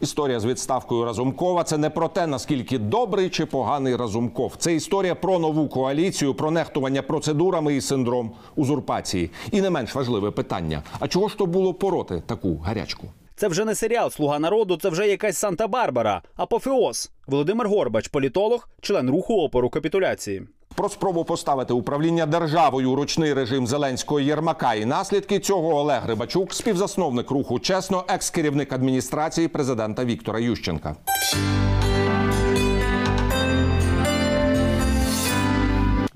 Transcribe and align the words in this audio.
Історія 0.00 0.40
з 0.40 0.44
відставкою 0.44 1.04
Разумкова 1.04 1.64
це 1.64 1.78
не 1.78 1.90
про 1.90 2.08
те, 2.08 2.26
наскільки 2.26 2.78
добрий 2.78 3.30
чи 3.30 3.46
поганий 3.46 3.96
Разумков. 3.96 4.52
Це 4.58 4.74
історія 4.74 5.14
про 5.14 5.38
нову 5.38 5.68
коаліцію, 5.68 6.34
про 6.34 6.50
нехтування 6.50 7.02
процедурами 7.02 7.76
і 7.76 7.80
синдром 7.80 8.30
узурпації. 8.56 9.30
І 9.50 9.60
не 9.60 9.70
менш 9.70 9.94
важливе 9.94 10.30
питання: 10.30 10.82
а 11.00 11.08
чого 11.08 11.28
ж 11.28 11.38
то 11.38 11.46
було 11.46 11.74
пороти 11.74 12.22
таку 12.26 12.56
гарячку? 12.56 13.06
Це 13.36 13.48
вже 13.48 13.64
не 13.64 13.74
серіал 13.74 14.10
Слуга 14.10 14.38
народу, 14.38 14.76
це 14.76 14.88
вже 14.88 15.08
якась 15.08 15.44
Санта-Барбара. 15.44 16.20
Апофеоз. 16.36 17.10
Володимир 17.26 17.68
Горбач, 17.68 18.08
політолог, 18.08 18.68
член 18.80 19.10
руху 19.10 19.42
опору 19.42 19.70
капітуляції. 19.70 20.42
Про 20.78 20.88
спробу 20.88 21.24
поставити 21.24 21.72
управління 21.72 22.26
державою 22.26 22.92
у 22.92 22.96
ручний 22.96 23.34
режим 23.34 23.66
Зеленського 23.66 24.20
Єрмака 24.20 24.74
і 24.74 24.84
наслідки 24.84 25.38
цього 25.38 25.76
Олег 25.76 26.06
Рибачук, 26.06 26.54
співзасновник 26.54 27.30
руху 27.30 27.58
чесно, 27.58 28.04
екс-керівник 28.08 28.72
адміністрації 28.72 29.48
президента 29.48 30.04
Віктора 30.04 30.38
Ющенка. 30.38 30.96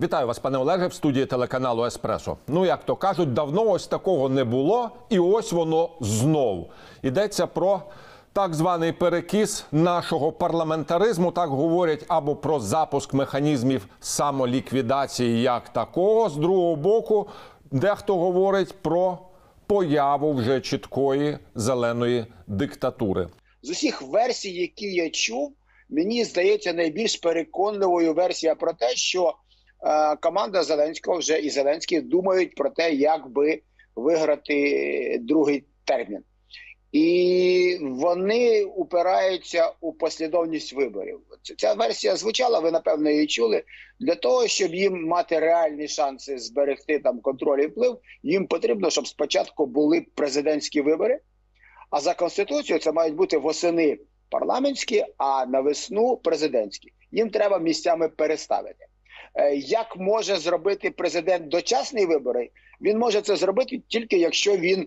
Вітаю 0.00 0.26
вас, 0.26 0.38
пане 0.38 0.58
Олеже, 0.58 0.86
в 0.86 0.94
студії 0.94 1.26
телеканалу 1.26 1.84
Еспресо. 1.84 2.36
Ну, 2.48 2.66
як 2.66 2.84
то 2.84 2.96
кажуть, 2.96 3.32
давно 3.32 3.70
ось 3.70 3.86
такого 3.86 4.28
не 4.28 4.44
було, 4.44 4.90
і 5.08 5.18
ось 5.18 5.52
воно 5.52 5.90
знов. 6.00 6.70
Йдеться 7.02 7.46
про 7.46 7.82
так 8.32 8.54
званий 8.54 8.92
перекіс 8.92 9.66
нашого 9.72 10.32
парламентаризму, 10.32 11.32
так 11.32 11.50
говорять, 11.50 12.04
або 12.08 12.36
про 12.36 12.60
запуск 12.60 13.14
механізмів 13.14 13.86
самоліквідації 14.00 15.42
як 15.42 15.68
такого. 15.68 16.28
З 16.28 16.36
другого 16.36 16.76
боку, 16.76 17.28
дехто 17.70 18.16
говорить 18.16 18.74
про 18.82 19.18
появу 19.66 20.32
вже 20.32 20.60
чіткої 20.60 21.38
зеленої 21.54 22.26
диктатури. 22.46 23.28
з 23.62 23.70
усіх 23.70 24.02
версій, 24.02 24.52
які 24.52 24.94
я 24.94 25.10
чув, 25.10 25.52
мені 25.90 26.24
здається 26.24 26.72
найбільш 26.72 27.16
переконливою 27.16 28.14
версія 28.14 28.54
про 28.54 28.72
те, 28.72 28.88
що 28.88 29.34
е, 29.84 30.16
команда 30.16 30.62
Зеленського 30.62 31.18
вже 31.18 31.38
і 31.38 31.50
Зеленський 31.50 32.00
думають 32.00 32.54
про 32.54 32.70
те, 32.70 32.92
як 32.92 33.28
би 33.28 33.60
виграти 33.96 35.18
другий 35.22 35.64
термін. 35.84 36.22
І 36.92 37.78
вони 37.82 38.64
упираються 38.64 39.72
у 39.80 39.92
послідовність 39.92 40.72
виборів. 40.72 41.20
Ця- 41.56 41.74
версія 41.74 42.16
звучала, 42.16 42.60
ви 42.60 42.70
напевно 42.70 43.10
її 43.10 43.26
чули. 43.26 43.62
Для 44.00 44.14
того, 44.14 44.46
щоб 44.46 44.74
їм 44.74 45.06
мати 45.06 45.38
реальні 45.38 45.88
шанси 45.88 46.38
зберегти 46.38 46.98
там 46.98 47.20
контроль 47.20 47.60
і 47.60 47.66
вплив, 47.66 47.98
їм 48.22 48.46
потрібно, 48.46 48.90
щоб 48.90 49.06
спочатку 49.06 49.66
були 49.66 50.06
президентські 50.14 50.80
вибори. 50.80 51.20
А 51.90 52.00
за 52.00 52.14
конституцією 52.14 52.80
це 52.80 52.92
мають 52.92 53.14
бути 53.14 53.38
восени 53.38 53.98
парламентські, 54.30 55.04
а 55.16 55.46
на 55.46 55.60
весну 55.60 56.16
президентські. 56.16 56.92
Їм 57.12 57.30
треба 57.30 57.58
місцями 57.58 58.08
переставити. 58.08 58.86
Е, 59.34 59.54
Як 59.56 59.96
може 59.96 60.36
зробити 60.36 60.90
президент 60.90 61.48
дочасні 61.48 62.06
вибори? 62.06 62.50
Він 62.80 62.98
може 62.98 63.20
це 63.20 63.36
зробити 63.36 63.82
тільки 63.88 64.18
якщо 64.18 64.56
він 64.56 64.86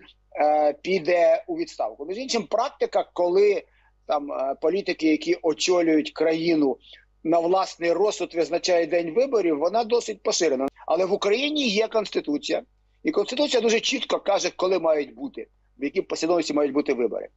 піде 0.82 1.44
у 1.48 1.58
відставку. 1.58 2.06
Між 2.06 2.18
іншим, 2.18 2.44
практика, 2.44 3.10
коли 3.14 3.64
там 4.06 4.32
е, 4.32 4.56
політики, 4.62 5.08
які 5.08 5.38
очолюють 5.42 6.12
країну 6.12 6.78
на 7.24 7.40
власний 7.40 7.92
розсуд 7.92 8.36
визначає 8.36 8.86
день 8.86 9.14
виборів, 9.14 9.58
вона 9.58 9.84
досить 9.84 10.24
поширена. 10.24 10.68
Але 10.88 11.06
в 11.06 11.14
Україні 11.14 11.68
є 11.68 11.88
конституція, 11.88 12.64
і 13.04 13.12
конституція 13.12 13.62
дуже 13.62 13.80
чітко 13.80 14.20
каже, 14.20 14.52
коли 14.56 14.80
мають 14.80 15.16
бути, 15.16 15.48
в 15.78 15.84
якій 15.84 16.02
послідовності 16.02 16.54
мають 16.54 16.74
бути 16.74 16.94
вибори. 16.94 17.28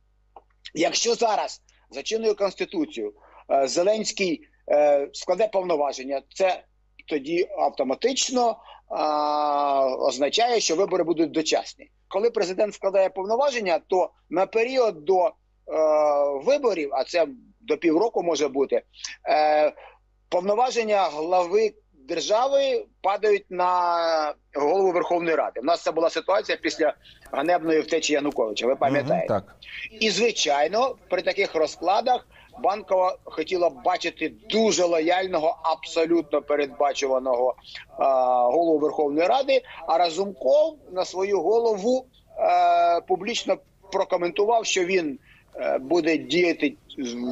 Якщо 0.75 1.15
зараз 1.15 1.63
за 1.91 2.03
чинною 2.03 2.35
конституцією 2.35 3.13
е, 3.51 3.69
Зеленський 3.69 4.41
е, 4.71 5.09
складе 5.13 5.49
повноваження, 5.49 6.23
це 6.35 6.65
тоді 7.09 7.49
автоматично 7.59 8.57
а, 8.89 9.97
означає, 9.97 10.61
що 10.61 10.77
вибори 10.77 11.05
будуть 11.05 11.31
дочасні. 11.31 11.91
Коли 12.09 12.31
президент 12.31 12.75
складає 12.75 13.09
повноваження, 13.09 13.81
то 13.87 14.11
на 14.31 14.47
період 14.47 15.05
до 15.05 15.27
е, 15.27 15.33
виборів, 16.45 16.91
а 16.93 17.05
це 17.05 17.27
до 17.61 17.77
півроку 17.77 18.23
може 18.23 18.49
бути, 18.49 18.83
е, 19.29 19.73
повноваження 20.29 21.03
глави 21.03 21.73
держави 22.09 22.87
падають 23.03 23.47
на 23.51 24.35
голову 24.55 24.93
Верховної 24.93 25.37
Ради. 25.37 25.61
У 25.61 25.65
нас 25.65 25.83
це 25.83 25.93
була 25.93 26.11
ситуація 26.11 26.59
після 26.63 26.95
ганебної 27.33 27.81
втечі 27.81 28.13
Януковича. 28.13 28.67
Ви 28.67 28.77
пам'ятаєте? 28.77 29.35
Мгм, 29.35 29.43
так. 29.43 29.57
І 30.01 30.11
звичайно, 30.11 30.97
при 31.09 31.23
таких 31.23 31.55
розкладах 31.55 32.27
банкова 32.63 33.17
хотіла 33.25 33.71
б 33.71 33.83
бачити 33.85 34.33
дуже 34.51 34.85
лояльного, 34.85 35.57
абсолютно 35.63 36.43
передбачуваного 36.43 37.55
е, 37.61 37.95
голову 38.53 38.79
Верховної 38.79 39.27
Ради. 39.27 39.63
А 39.87 39.99
Разумков 39.99 40.77
на 40.93 41.05
свою 41.05 41.41
голову 41.41 42.05
е, 42.39 43.01
публічно 43.01 43.57
прокоментував, 43.93 44.67
що 44.67 44.85
він 44.85 45.19
е, 45.57 45.79
буде 45.79 46.19
діяти 46.19 46.75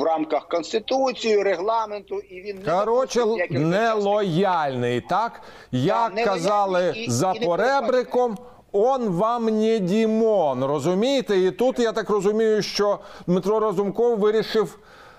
в 0.01 0.03
рамках 0.03 0.49
конституції, 0.49 1.43
регламенту, 1.43 2.19
і 2.19 2.41
він 2.41 2.57
не 2.67 2.85
дочасних 2.85 3.51
нелояльний, 3.51 5.01
так? 5.01 5.41
Як 5.73 6.15
нелояльний 6.15 6.25
казали 6.25 6.95
і- 6.97 7.11
за 7.11 7.33
і 7.33 7.45
поребриком. 7.45 8.37
Он 8.73 9.09
вам 9.09 9.45
не 9.45 9.79
Дімон, 9.79 10.65
розумієте? 10.65 11.39
І 11.39 11.51
тут 11.51 11.79
я 11.79 11.93
так 11.93 12.11
розумію, 12.11 12.63
що 12.63 12.99
Дмитро 13.27 13.61
Разумков 13.61 14.19
вирішив 14.19 14.79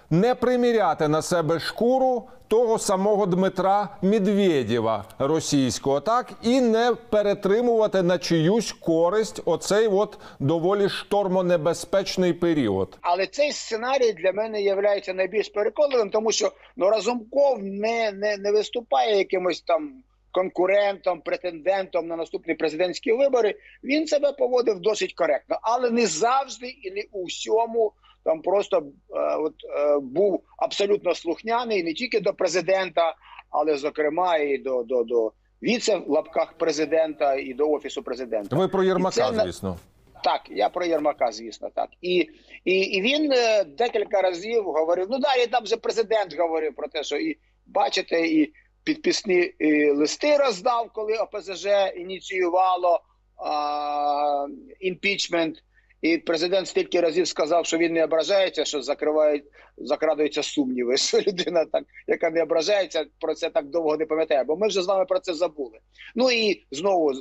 не 0.09 0.35
приміряти 0.35 1.07
на 1.07 1.21
себе 1.21 1.59
шкуру 1.59 2.27
того 2.47 2.79
самого 2.79 3.25
Дмитра 3.25 3.97
Медведєва 4.01 5.05
російського, 5.19 5.99
так 5.99 6.33
і 6.43 6.61
не 6.61 6.95
перетримувати 7.09 8.03
на 8.03 8.17
чиюсь 8.17 8.71
користь 8.71 9.41
оцей 9.45 9.87
от 9.87 10.19
доволі 10.39 10.89
штормонебезпечний 10.89 12.33
період. 12.33 12.97
Але 13.01 13.27
цей 13.27 13.51
сценарій 13.51 14.13
для 14.13 14.31
мене 14.31 14.61
є 14.61 15.01
найбільш 15.13 15.49
переконливим, 15.49 16.09
тому 16.09 16.31
що 16.31 16.51
ну 16.75 16.89
Разумков 16.89 17.63
не, 17.63 18.11
не, 18.11 18.37
не 18.37 18.51
виступає 18.51 19.17
якимось 19.17 19.61
там 19.61 20.03
конкурентом, 20.31 21.21
претендентом 21.21 22.07
на 22.07 22.15
наступні 22.15 22.53
президентські 22.53 23.11
вибори. 23.13 23.55
Він 23.83 24.07
себе 24.07 24.31
поводив 24.31 24.79
досить 24.79 25.13
коректно, 25.13 25.59
але 25.61 25.89
не 25.89 26.05
завжди 26.05 26.67
і 26.67 26.91
не 26.91 27.03
у 27.11 27.25
всьому. 27.25 27.93
Там 28.27 28.41
просто 28.41 28.77
е, 28.77 29.35
от, 29.35 29.53
е, 29.77 29.99
був 29.99 30.43
абсолютно 30.57 31.15
слухняний 31.15 31.83
не 31.83 31.93
тільки 31.93 32.19
до 32.19 32.33
президента, 32.33 33.15
але 33.49 33.77
зокрема 33.77 34.37
і 34.37 34.57
до, 34.57 34.83
до, 34.83 35.03
до 35.03 35.31
віце 35.63 35.97
в 35.97 36.09
лапках 36.09 36.53
президента 36.53 37.35
і 37.35 37.53
до 37.53 37.69
офісу 37.69 38.03
президента. 38.03 38.55
Ви 38.55 38.67
про 38.67 38.83
Єрмака, 38.83 39.31
це 39.31 39.43
звісно. 39.43 39.77
Так, 40.23 40.41
я 40.49 40.69
про 40.69 40.85
Єрмака, 40.85 41.31
звісно, 41.31 41.69
так. 41.75 41.89
І, 42.01 42.29
і, 42.65 42.79
і 42.79 43.01
він 43.01 43.31
е, 43.31 43.63
декілька 43.63 44.21
разів 44.21 44.63
говорив. 44.63 45.07
Ну 45.09 45.19
далі 45.19 45.47
там 45.47 45.63
вже 45.63 45.77
президент 45.77 46.37
говорив 46.37 46.75
про 46.75 46.87
те, 46.87 47.03
що 47.03 47.17
і 47.17 47.37
бачите, 47.65 48.27
і 48.27 48.53
підписні 48.83 49.39
і 49.59 49.91
листи 49.91 50.37
роздав, 50.37 50.89
коли 50.93 51.13
ОПЗЖ 51.17 51.67
ініціювало 51.95 53.01
а, 53.37 54.47
імпічмент. 54.79 55.63
І 56.07 56.17
президент 56.17 56.67
стільки 56.67 57.01
разів 57.01 57.27
сказав, 57.27 57.65
що 57.65 57.77
він 57.77 57.93
не 57.93 58.03
ображається, 58.03 58.65
що 58.65 58.81
закривають, 58.81 59.43
закрадуються 59.77 60.43
сумніви. 60.43 60.97
Що 61.07 61.17
людина, 61.17 61.65
так, 61.65 61.83
яка 62.07 62.29
не 62.29 62.43
ображається, 62.43 63.05
про 63.19 63.33
це 63.33 63.49
так 63.49 63.65
довго 63.69 63.97
не 63.97 64.05
пам'ятає. 64.05 64.43
Бо 64.43 64.57
ми 64.57 64.67
вже 64.67 64.81
з 64.81 64.85
вами 64.85 65.05
про 65.05 65.19
це 65.19 65.33
забули. 65.33 65.79
Ну 66.15 66.31
і 66.31 66.65
знову 66.71 67.11
е, 67.11 67.15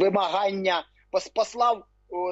вимагання 0.00 0.84
пос- 1.12 1.32
послав 1.34 1.84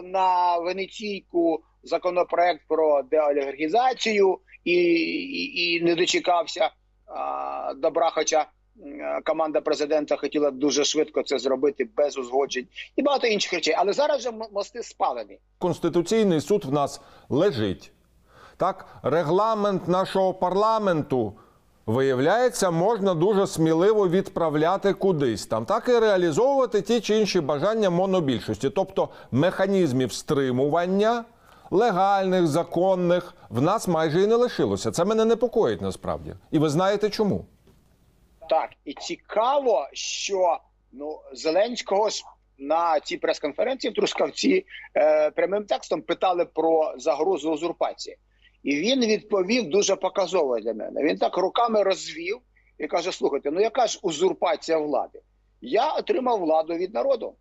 на 0.04 0.58
Венеційку 0.58 1.62
законопроект 1.82 2.60
про 2.68 3.02
деолігархізацію 3.02 4.38
і, 4.64 4.72
і, 4.72 5.74
і 5.74 5.82
не 5.82 5.94
дочекався 5.94 6.70
а, 7.06 7.74
добра. 7.74 8.10
Хоча 8.10 8.46
команда 9.24 9.60
президента 9.60 10.16
хотіла 10.16 10.50
дуже 10.50 10.84
швидко 10.84 11.22
це 11.22 11.38
зробити 11.38 11.88
без 11.96 12.18
узгоджень 12.18 12.66
і 12.96 13.02
багато 13.02 13.26
інших 13.26 13.52
речей. 13.52 13.74
Але 13.78 13.92
зараз 13.92 14.18
вже 14.18 14.30
мости 14.52 14.82
спалені. 14.82 15.38
Конституційний 15.58 16.40
суд 16.40 16.64
в 16.64 16.72
нас 16.72 17.00
лежить. 17.28 17.92
Так, 18.56 18.86
регламент 19.02 19.88
нашого 19.88 20.34
парламенту, 20.34 21.32
виявляється, 21.86 22.70
можна 22.70 23.14
дуже 23.14 23.46
сміливо 23.46 24.08
відправляти 24.08 24.92
кудись 24.92 25.46
там, 25.46 25.64
так 25.64 25.88
і 25.88 25.98
реалізовувати 25.98 26.82
ті 26.82 27.00
чи 27.00 27.18
інші 27.18 27.40
бажання 27.40 27.90
монобільшості, 27.90 28.70
тобто 28.70 29.08
механізмів 29.30 30.12
стримування 30.12 31.24
легальних, 31.70 32.46
законних, 32.46 33.34
в 33.50 33.62
нас 33.62 33.88
майже 33.88 34.22
і 34.22 34.26
не 34.26 34.34
лишилося. 34.34 34.90
Це 34.90 35.04
мене 35.04 35.24
непокоїть 35.24 35.82
насправді. 35.82 36.34
І 36.50 36.58
ви 36.58 36.68
знаєте 36.68 37.10
чому? 37.10 37.44
Так, 38.48 38.70
і 38.84 38.94
цікаво, 38.94 39.88
що 39.92 40.58
ну 40.92 41.20
Зеленського 41.32 42.08
на 42.58 43.00
цій 43.00 43.16
прес-конференції 43.16 43.90
в 43.90 43.94
Трускавці 43.94 44.66
е, 44.96 45.30
прямим 45.30 45.64
текстом 45.64 46.02
питали 46.02 46.44
про 46.44 46.94
загрозу 46.96 47.50
узурпації. 47.52 48.16
І 48.62 48.76
він 48.76 49.00
відповів 49.00 49.68
дуже 49.70 49.96
показово 49.96 50.60
для 50.60 50.74
мене. 50.74 51.02
Він 51.02 51.16
так 51.16 51.36
руками 51.36 51.82
розвів 51.82 52.38
і 52.78 52.86
каже: 52.86 53.12
слухайте, 53.12 53.50
ну 53.50 53.60
яка 53.60 53.86
ж 53.86 53.98
узурпація 54.02 54.78
влади? 54.78 55.20
Я 55.60 55.92
отримав 55.92 56.38
владу 56.40 56.74
від 56.74 56.94
народу. 56.94 57.34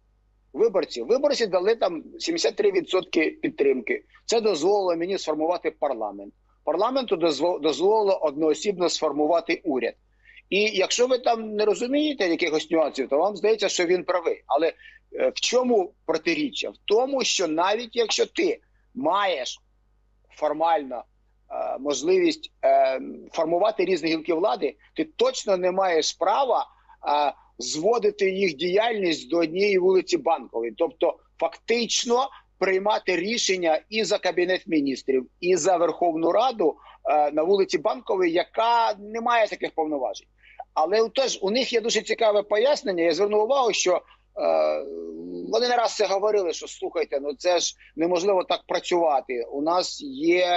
Виборці. 0.53 1.01
Виборці 1.01 1.47
дали 1.47 1.75
там 1.75 2.03
73% 2.19 3.31
підтримки. 3.39 4.03
Це 4.25 4.41
дозволило 4.41 4.95
мені 4.95 5.17
сформувати 5.17 5.71
парламент. 5.71 6.33
Парламенту 6.63 7.15
дозво- 7.15 7.59
дозволило 7.61 8.17
одноосібно 8.21 8.89
сформувати 8.89 9.61
уряд. 9.63 9.93
І 10.49 10.61
якщо 10.61 11.07
ви 11.07 11.17
там 11.17 11.55
не 11.55 11.65
розумієте 11.65 12.27
якихось 12.27 12.71
нюансів, 12.71 13.09
то 13.09 13.17
вам 13.17 13.35
здається, 13.35 13.69
що 13.69 13.85
він 13.85 14.03
правий. 14.03 14.43
Але 14.45 14.73
е, 15.13 15.29
в 15.29 15.39
чому 15.39 15.93
протиріччя? 16.05 16.69
В 16.69 16.75
тому, 16.85 17.23
що 17.23 17.47
навіть 17.47 17.95
якщо 17.95 18.25
ти 18.25 18.59
маєш 18.95 19.59
формально 20.29 21.03
е, 21.51 21.77
можливість 21.79 22.51
е, 22.63 22.99
формувати 23.31 23.85
різні 23.85 24.09
гілки 24.09 24.33
влади, 24.33 24.75
ти 24.95 25.03
точно 25.03 25.57
не 25.57 25.71
маєш 25.71 26.13
права 26.13 26.67
е, 27.07 27.33
зводити 27.57 28.31
їх 28.31 28.55
діяльність 28.55 29.29
до 29.29 29.37
однієї 29.37 29.77
вулиці 29.77 30.17
банкової, 30.17 30.73
тобто 30.77 31.19
фактично 31.39 32.29
приймати 32.57 33.15
рішення 33.15 33.81
і 33.89 34.03
за 34.03 34.17
кабінет 34.17 34.67
міністрів, 34.67 35.27
і 35.39 35.55
за 35.55 35.77
Верховну 35.77 36.31
Раду 36.31 36.75
е, 37.09 37.31
на 37.31 37.43
вулиці 37.43 37.77
Банкової, 37.77 38.31
яка 38.31 38.93
не 38.99 39.21
має 39.21 39.47
таких 39.47 39.71
повноважень. 39.75 40.27
Але 40.77 41.09
теж 41.09 41.39
у 41.41 41.51
них 41.51 41.73
є 41.73 41.81
дуже 41.81 42.01
цікаве 42.01 42.43
пояснення. 42.43 43.03
Я 43.03 43.13
звернув 43.13 43.43
увагу, 43.43 43.73
що 43.73 43.95
е, 43.95 44.01
вони 45.51 45.67
не 45.67 45.75
раз 45.75 45.95
це 45.95 46.05
говорили, 46.05 46.53
що 46.53 46.67
слухайте, 46.67 47.19
ну 47.21 47.33
це 47.37 47.59
ж 47.59 47.75
неможливо 47.95 48.43
так 48.43 48.63
працювати. 48.67 49.43
У 49.51 49.61
нас 49.61 50.01
є 50.01 50.47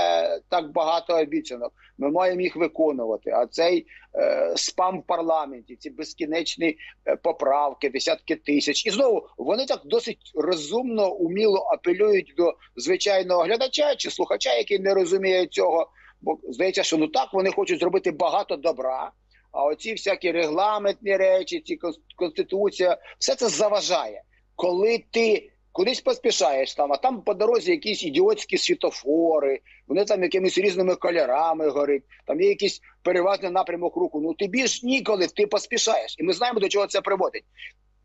так 0.48 0.72
багато 0.72 1.18
обіцянок. 1.18 1.72
Ми 1.98 2.10
маємо 2.10 2.40
їх 2.40 2.56
виконувати. 2.56 3.30
А 3.30 3.46
цей 3.46 3.86
е, 4.14 4.52
спам 4.56 5.00
в 5.00 5.02
парламенті, 5.06 5.76
ці 5.76 5.90
безкінечні 5.90 6.76
е, 7.06 7.16
поправки, 7.16 7.90
десятки 7.90 8.36
тисяч. 8.36 8.86
І 8.86 8.90
знову 8.90 9.26
вони 9.38 9.66
так 9.66 9.80
досить 9.84 10.32
розумно, 10.34 11.12
уміло 11.12 11.58
апелюють 11.72 12.34
до 12.36 12.54
звичайного 12.76 13.42
глядача 13.42 13.96
чи 13.96 14.10
слухача, 14.10 14.54
який 14.54 14.78
не 14.78 14.94
розуміє 14.94 15.46
цього. 15.46 15.90
Бо 16.20 16.38
здається, 16.48 16.82
що 16.82 16.96
ну 16.96 17.06
так 17.08 17.28
вони 17.32 17.50
хочуть 17.50 17.80
зробити 17.80 18.10
багато 18.10 18.56
добра. 18.56 19.12
А 19.52 19.64
оці 19.64 19.92
всякі 19.92 20.32
регламентні 20.32 21.16
речі, 21.16 21.60
ці 21.60 21.78
конституція, 22.16 22.98
все 23.18 23.34
це 23.34 23.48
заважає. 23.48 24.22
Коли 24.56 25.04
ти 25.10 25.50
кудись 25.72 26.00
поспішаєш 26.00 26.74
там, 26.74 26.92
а 26.92 26.96
там 26.96 27.22
по 27.22 27.34
дорозі 27.34 27.70
якісь 27.70 28.04
ідіотські 28.04 28.58
світофори, 28.58 29.60
вони 29.86 30.04
там 30.04 30.22
якимись 30.22 30.58
різними 30.58 30.96
кольорами 30.96 31.68
горить, 31.68 32.02
там 32.26 32.40
є 32.40 32.48
якийсь 32.48 32.80
переважний 33.02 33.50
напрямок 33.50 33.96
руху. 33.96 34.20
Ну 34.20 34.34
тобі 34.34 34.66
ж 34.66 34.86
ніколи 34.86 35.26
ти 35.26 35.46
поспішаєш, 35.46 36.16
і 36.18 36.22
ми 36.22 36.32
знаємо 36.32 36.60
до 36.60 36.68
чого 36.68 36.86
це 36.86 37.00
приводить. 37.00 37.44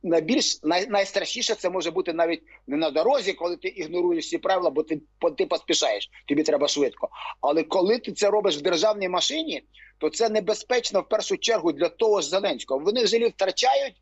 Найбільш 0.06 0.64
най, 0.64 0.88
найстрашніше 0.88 1.56
це 1.56 1.70
може 1.70 1.92
бути 1.92 2.14
навіть 2.14 2.44
не 2.68 2.78
на 2.78 2.92
дорозі, 2.92 3.34
коли 3.34 3.58
ти 3.58 3.68
ігноруєш 3.68 4.26
всі 4.26 4.38
правила, 4.38 4.70
бо 4.70 4.84
ти, 4.84 5.02
ти 5.38 5.46
поспішаєш, 5.46 6.10
тобі 6.28 6.44
треба 6.44 6.68
швидко. 6.68 7.10
Але 7.42 7.64
коли 7.64 8.00
ти 8.00 8.12
це 8.12 8.30
робиш 8.30 8.58
в 8.58 8.62
державній 8.62 9.10
машині, 9.10 9.64
то 9.98 10.10
це 10.10 10.30
небезпечно 10.30 11.02
в 11.02 11.10
першу 11.10 11.38
чергу 11.38 11.72
для 11.72 11.90
того 11.90 12.22
ж 12.22 12.30
Зеленського. 12.30 12.80
Вони 12.80 13.04
взагалі 13.04 13.30
втрачають, 13.30 13.96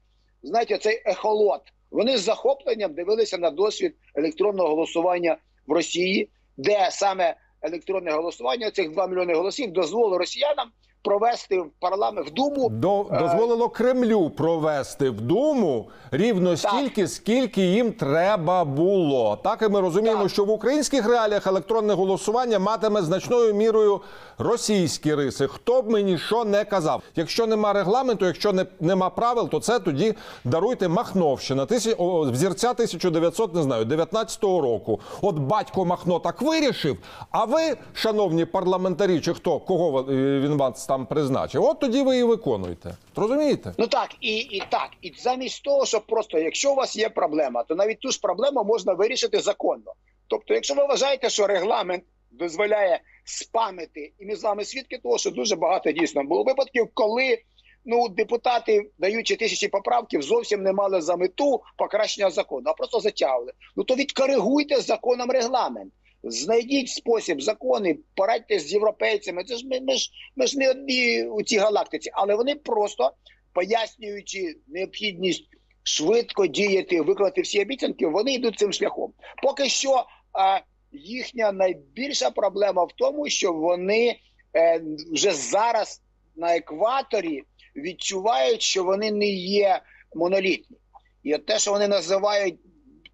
знаєте, 0.43 0.77
цей 0.77 1.01
ехолот. 1.05 1.61
Вони 1.91 2.17
з 2.17 2.21
захопленням 2.21 2.93
дивилися 2.93 3.37
на 3.37 3.51
досвід 3.51 3.95
електронного 4.15 4.69
голосування 4.69 5.37
в 5.67 5.71
Росії, 5.71 6.29
де 6.57 6.89
саме 6.91 7.35
електронне 7.61 8.11
голосування 8.11 8.71
цих 8.71 8.91
2 8.91 9.07
мільйони 9.07 9.33
голосів 9.33 9.71
дозволило 9.71 10.17
росіянам 10.17 10.71
провести 11.03 11.59
в 11.59 11.71
парламент 11.79 12.29
в 12.29 12.33
думу 12.33 12.69
До, 12.69 13.05
дозволило 13.19 13.69
Кремлю 13.69 14.29
провести 14.29 15.09
в 15.09 15.21
Думу 15.21 15.89
рівно 16.11 16.57
стільки, 16.57 17.07
скільки 17.07 17.61
їм 17.61 17.91
треба 17.91 18.65
було. 18.65 19.39
Так 19.43 19.61
і 19.61 19.67
ми 19.69 19.79
розуміємо, 19.81 20.21
Так. 20.21 20.31
що 20.31 20.45
в 20.45 20.49
українських 20.49 21.07
реаліях 21.07 21.47
електронне 21.47 21.93
голосування 21.93 22.59
матиме 22.59 23.01
значною 23.01 23.53
мірою 23.53 24.01
російські 24.37 25.15
риси. 25.15 25.47
Хто 25.47 25.81
б 25.81 25.89
мені 25.89 26.17
що 26.17 26.45
не 26.45 26.65
казав. 26.65 27.01
Якщо 27.15 27.47
нема 27.47 27.73
регламенту, 27.73 28.25
якщо 28.25 28.53
не, 28.53 28.65
нема 28.79 29.09
правил, 29.09 29.49
то 29.49 29.59
це 29.59 29.79
тоді 29.79 30.13
даруйте 30.43 30.87
Махновщина. 30.87 31.65
Тисяч, 31.65 31.95
о, 31.97 32.21
взірця 32.21 32.69
1900, 32.71 33.55
не 33.55 33.63
знаю, 33.63 33.85
19-го 33.85 34.61
року. 34.61 34.99
От 35.21 35.35
батько 35.35 35.85
Махно 35.85 36.19
так 36.19 36.41
вирішив. 36.41 36.97
А 37.31 37.45
ви, 37.45 37.77
шановні 37.93 38.45
парламентарі, 38.45 39.21
чи 39.21 39.33
хто, 39.33 39.59
кого 39.59 39.99
е, 39.99 40.39
він 40.39 40.57
вас 40.57 40.85
там 40.93 41.05
призначив, 41.05 41.63
от 41.63 41.79
тоді 41.79 42.01
ви 42.01 42.17
і 42.17 42.23
виконуєте. 42.23 42.97
Розумієте? 43.15 43.73
Ну 43.77 43.87
так, 43.87 44.09
і, 44.21 44.37
і 44.37 44.63
так. 44.69 44.89
І 45.01 45.13
замість 45.17 45.63
того, 45.63 45.85
щоб 45.85 46.05
просто, 46.05 46.39
якщо 46.39 46.71
у 46.71 46.75
вас 46.75 46.95
є 46.95 47.09
проблема, 47.09 47.63
то 47.63 47.75
навіть 47.75 47.99
ту 47.99 48.11
ж 48.11 48.19
проблему 48.21 48.63
можна 48.63 48.93
вирішити 48.93 49.39
законно. 49.39 49.93
Тобто, 50.27 50.53
якщо 50.53 50.73
ви 50.73 50.85
вважаєте, 50.85 51.29
що 51.29 51.47
регламент 51.47 52.03
дозволяє 52.31 53.01
спамити, 53.23 54.13
і 54.19 54.25
ми 54.25 54.35
з 54.35 54.43
вами 54.43 54.65
свідки 54.65 54.97
того, 54.97 55.17
що 55.17 55.31
дуже 55.31 55.55
багато 55.55 55.91
дійсно 55.91 56.23
було 56.23 56.43
випадків, 56.43 56.87
коли 56.93 57.37
ну 57.85 58.09
депутати, 58.09 58.89
даючи 58.97 59.35
тисячі 59.35 59.67
поправків, 59.67 60.21
зовсім 60.21 60.63
не 60.63 60.73
мали 60.73 61.01
за 61.01 61.15
мету 61.15 61.61
покращення 61.77 62.29
закону, 62.29 62.63
а 62.69 62.73
просто 62.73 62.99
затягували. 62.99 63.51
Ну 63.75 63.83
то 63.83 63.95
відкоригуйте 63.95 64.81
законом 64.81 65.31
регламент. 65.31 65.93
Знайдіть 66.23 66.89
спосіб, 66.89 67.41
закони, 67.41 67.97
порадьтесь 68.15 68.67
з 68.67 68.73
європейцями. 68.73 69.43
Це 69.43 69.57
ж 69.57 69.67
ми, 69.67 69.81
ми 69.81 69.95
ж 69.95 70.11
ми 70.35 70.47
ж 70.47 70.59
не 70.59 70.69
одні 70.69 71.23
у 71.23 71.43
цій 71.43 71.57
галактиці, 71.57 72.09
але 72.13 72.35
вони 72.35 72.55
просто 72.55 73.11
пояснюючи 73.53 74.55
необхідність 74.67 75.43
швидко 75.83 76.47
діяти, 76.47 77.01
виконати 77.01 77.41
всі 77.41 77.61
обіцянки, 77.61 78.07
вони 78.07 78.33
йдуть 78.33 78.59
цим 78.59 78.73
шляхом. 78.73 79.13
Поки 79.43 79.69
що 79.69 80.05
а, 80.33 80.59
їхня 80.91 81.51
найбільша 81.51 82.31
проблема 82.31 82.83
в 82.83 82.91
тому, 82.97 83.29
що 83.29 83.53
вони 83.53 84.19
е, 84.55 84.81
вже 85.11 85.31
зараз 85.31 86.01
на 86.35 86.55
екваторі 86.55 87.43
відчувають, 87.75 88.61
що 88.61 88.83
вони 88.83 89.11
не 89.11 89.27
є 89.29 89.81
монолітні. 90.15 90.77
І 91.23 91.35
от 91.35 91.45
те, 91.45 91.59
що 91.59 91.71
вони 91.71 91.87
називають 91.87 92.59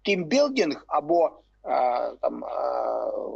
тімбілдинг 0.02 0.84
або 0.86 1.30
там, 2.20 2.44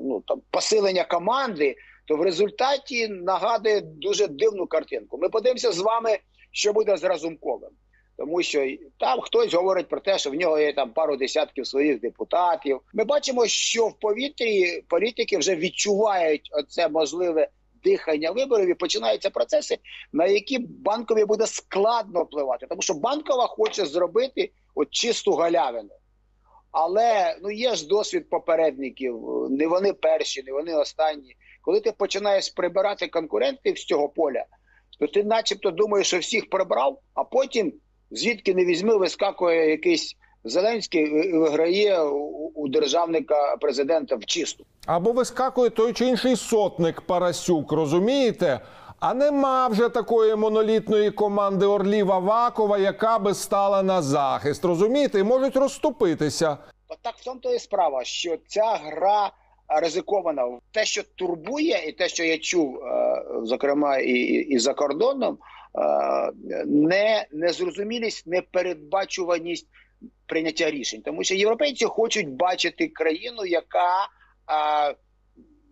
ну, 0.03 0.23
там 0.27 0.43
посилення 0.51 1.05
команди, 1.05 1.77
то 2.05 2.17
в 2.17 2.23
результаті 2.23 3.09
нагадує 3.09 3.81
дуже 3.81 4.27
дивну 4.27 4.67
картинку. 4.67 5.19
Ми 5.19 5.29
подивимося 5.29 5.73
з 5.73 5.79
вами, 5.79 6.19
що 6.51 6.73
буде 6.73 6.97
з 6.97 7.05
Разумковим. 7.05 7.71
Тому 8.17 8.43
що 8.43 8.77
там 8.99 9.21
хтось 9.21 9.55
говорить 9.55 9.89
про 9.89 10.01
те, 10.01 10.19
що 10.19 10.31
в 10.31 10.35
нього 10.35 10.59
є 10.59 10.73
там 10.73 10.91
пару 10.91 11.17
десятків 11.17 11.67
своїх 11.67 12.01
депутатів. 12.01 12.81
Ми 12.95 13.05
бачимо, 13.05 13.47
що 13.47 13.87
в 13.87 13.99
повітрі 13.99 14.83
політики 14.89 15.39
вже 15.39 15.57
відчувають 15.57 16.49
оце 16.53 16.89
можливе 16.89 17.49
дихання 17.85 18.31
виборів 18.31 18.69
і 18.69 18.75
починаються 18.75 19.31
процеси, 19.31 19.79
на 20.13 20.27
які 20.27 20.59
банкові 20.59 21.25
буде 21.25 21.47
складно 21.47 22.23
впливати, 22.23 22.67
тому 22.67 22.83
що 22.83 22.95
банкова 22.95 23.47
хоче 23.47 23.87
зробити 23.87 24.51
от 24.75 24.91
чисту 24.91 25.33
галявину. 25.33 25.91
Але 26.75 27.37
ну 27.43 27.51
є 27.51 27.75
ж 27.75 27.87
досвід 27.87 28.31
попередників. 28.31 29.21
Не 29.51 29.67
вони 29.67 29.93
перші, 29.93 30.43
не 30.43 30.53
вони 30.53 30.75
останні. 30.75 31.37
Коли 31.63 31.81
ти 31.81 31.93
починаєш 31.93 32.49
прибирати 32.49 33.09
конкурентів 33.09 33.79
з 33.79 33.85
цього 33.85 34.09
поля, 34.09 34.45
то 35.01 35.07
ти, 35.07 35.25
начебто, 35.25 35.71
думаєш, 35.71 36.07
що 36.07 36.19
всіх 36.19 36.51
прибрав, 36.51 36.99
а 37.15 37.25
потім 37.25 37.73
звідки 38.11 38.55
не 38.55 38.65
візьми, 38.65 38.97
вискакує 38.97 39.71
якийсь 39.71 40.17
Зеленський 40.47 41.33
виграє 41.33 42.03
у, 42.03 42.53
у 42.55 42.69
державника 42.69 43.57
президента 43.61 44.17
в 44.17 44.25
чисту. 44.25 44.65
Або 44.87 45.13
вискакує 45.13 45.71
той 45.71 45.93
чи 45.93 46.07
інший 46.07 46.37
сотник 46.37 47.01
Парасюк, 47.01 47.73
розумієте? 47.73 48.61
А 49.01 49.15
нема 49.15 49.69
вже 49.69 49.89
такої 49.89 50.37
монолітної 50.37 51.11
команди 51.11 51.67
Орлів 51.67 52.13
Авакова, 52.13 52.79
яка 52.79 53.19
би 53.19 53.35
стала 53.35 53.83
на 53.83 54.03
захист. 54.03 54.65
Розумієте, 54.65 55.19
і 55.19 55.23
можуть 55.23 55.57
розступитися. 55.57 56.59
Так 57.03 57.15
в 57.17 57.25
тому 57.25 57.41
то 57.41 57.55
і 57.55 57.59
справа, 57.59 58.05
що 58.05 58.37
ця 58.47 58.81
гра 58.85 59.31
ризикована. 59.69 60.59
Те, 60.71 60.85
що 60.85 61.03
турбує, 61.03 61.89
і 61.89 61.93
те, 61.93 62.09
що 62.09 62.25
я 62.25 62.39
чув, 62.39 62.85
е, 62.85 63.25
зокрема, 63.43 63.99
і, 63.99 64.11
і, 64.11 64.49
і 64.49 64.59
за 64.59 64.75
кордоном, 64.75 65.39
е, 65.79 66.33
не 66.67 67.27
незрозумілість, 67.33 68.27
непередбачуваність 68.27 69.69
прийняття 70.27 70.71
рішень, 70.71 71.03
тому 71.03 71.25
що 71.25 71.35
європейці 71.35 71.85
хочуть 71.85 72.29
бачити 72.29 72.89
країну, 72.89 73.47
яка, 73.47 74.09
е, 74.91 74.95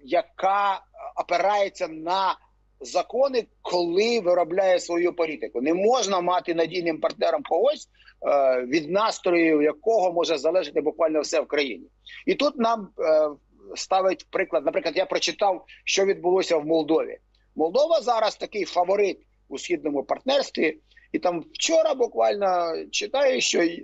яка 0.05 0.81
опирається 1.17 1.89
на 1.89 2.37
закони, 2.83 3.47
коли 3.63 4.21
виробляє 4.21 4.81
свою 4.81 5.13
політику. 5.13 5.61
Не 5.61 5.75
можна 5.75 6.21
мати 6.21 6.55
надійним 6.55 7.01
партнером 7.01 7.43
когось, 7.43 7.89
е, 8.27 8.63
від 8.63 8.91
настрою 8.91 9.63
якого 9.63 10.13
може 10.13 10.39
залежати 10.39 10.81
буквально 10.81 11.21
все 11.21 11.41
в 11.41 11.47
країні. 11.47 11.87
І 12.27 12.35
тут 12.35 12.59
нам 12.59 12.89
е, 12.99 13.29
ставить 13.75 14.27
приклад. 14.31 14.65
Наприклад, 14.65 14.97
я 14.97 15.07
прочитав, 15.07 15.65
що 15.85 16.05
відбулося 16.05 16.57
в 16.57 16.67
Молдові. 16.67 17.19
Молдова 17.57 18.01
зараз 18.01 18.37
такий 18.37 18.65
фаворит 18.65 19.19
у 19.49 19.59
східному 19.59 20.03
партнерстві. 20.03 20.79
І 21.13 21.19
там 21.19 21.45
вчора 21.55 21.95
буквально 21.95 22.73
читаю, 22.91 23.41
що 23.41 23.61
е, 23.63 23.83